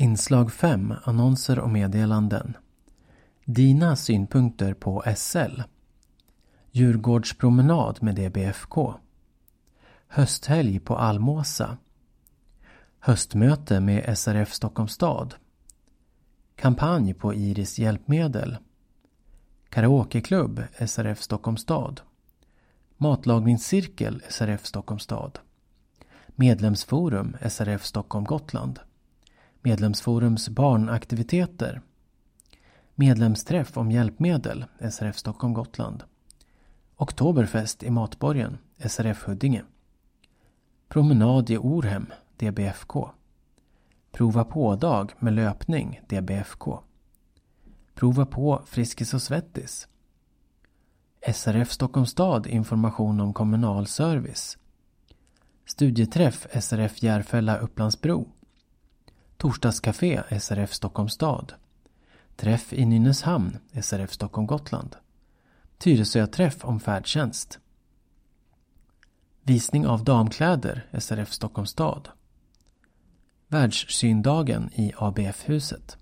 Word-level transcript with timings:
Inslag 0.00 0.52
5 0.52 0.94
Annonser 1.04 1.58
och 1.58 1.70
meddelanden. 1.70 2.56
Dina 3.44 3.96
synpunkter 3.96 4.74
på 4.74 5.04
SL 5.16 5.60
Djurgårdspromenad 6.70 8.02
med 8.02 8.14
DBFK 8.14 8.94
Hösthelg 10.08 10.80
på 10.80 10.96
Almåsa. 10.96 11.76
Höstmöte 12.98 13.80
med 13.80 14.18
SRF 14.18 14.52
Stockholms 14.52 14.92
stad. 14.92 15.34
Kampanj 16.56 17.14
på 17.14 17.34
Iris 17.34 17.78
hjälpmedel. 17.78 18.56
Karaokeklubb 19.68 20.62
SRF 20.86 21.22
Stockholms 21.22 21.60
stad. 21.60 22.00
Matlagningscirkel 22.96 24.22
SRF 24.28 24.66
Stockholms 24.66 25.02
stad. 25.02 25.38
Medlemsforum 26.28 27.36
SRF 27.48 27.84
Stockholm 27.84 28.24
Gotland. 28.24 28.80
Medlemsforums 29.68 30.48
barnaktiviteter. 30.48 31.80
Medlemsträff 32.94 33.76
om 33.76 33.90
hjälpmedel 33.90 34.64
SRF 34.90 35.16
Stockholm 35.16 35.54
Gotland. 35.54 36.02
Oktoberfest 36.96 37.82
i 37.82 37.90
Matborgen 37.90 38.58
SRF 38.78 39.22
Huddinge. 39.22 39.64
Promenad 40.88 41.50
i 41.50 41.58
Orhem 41.58 42.06
DBFK 42.36 43.10
Prova 44.12 44.44
på-dag 44.44 45.12
med 45.18 45.32
löpning 45.32 46.00
DBFK 46.08 46.80
Prova 47.94 48.26
på 48.26 48.62
Friskis 48.66 49.14
och 49.14 49.22
Svettis. 49.22 49.88
SRF 51.34 51.70
Stockholms 51.70 52.10
stad 52.10 52.46
information 52.46 53.20
om 53.20 53.32
kommunal 53.32 53.86
service. 53.86 54.58
Studieträff 55.64 56.46
SRF 56.62 57.02
Järfälla 57.02 57.58
Upplandsbro 57.58 58.28
Torsdagscafé 59.38 60.22
SRF 60.40 60.72
Stockholms 60.72 61.12
stad. 61.12 61.52
Träff 62.36 62.72
i 62.72 62.86
Nynäshamn 62.86 63.58
SRF 63.82 64.12
Stockholm 64.12 64.46
Gotland. 64.46 64.96
Tyresö-träff 65.78 66.64
om 66.64 66.80
färdtjänst. 66.80 67.58
Visning 69.42 69.86
av 69.86 70.04
damkläder 70.04 70.86
SRF 70.98 71.32
Stockholms 71.32 71.70
stad. 71.70 72.08
Världssyndagen 73.48 74.70
i 74.74 74.92
ABF-huset 74.96 75.98